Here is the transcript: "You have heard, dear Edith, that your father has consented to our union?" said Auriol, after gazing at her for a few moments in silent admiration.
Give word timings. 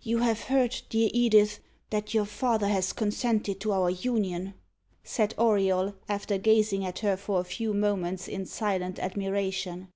"You 0.00 0.20
have 0.20 0.44
heard, 0.44 0.74
dear 0.88 1.10
Edith, 1.12 1.60
that 1.90 2.14
your 2.14 2.24
father 2.24 2.66
has 2.68 2.94
consented 2.94 3.60
to 3.60 3.72
our 3.72 3.90
union?" 3.90 4.54
said 5.04 5.34
Auriol, 5.36 5.94
after 6.08 6.38
gazing 6.38 6.82
at 6.86 7.00
her 7.00 7.14
for 7.14 7.40
a 7.40 7.44
few 7.44 7.74
moments 7.74 8.26
in 8.26 8.46
silent 8.46 8.98
admiration. 8.98 9.88